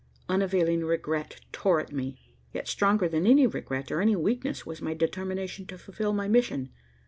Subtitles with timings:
[0.27, 2.17] Unavailing regret tore at me.
[2.53, 6.71] Yet stronger than any regret or any weakness was my determination to fulfil my mission.